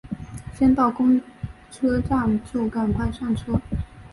[0.57, 1.21] 先到公
[1.69, 3.61] 车站就赶快上车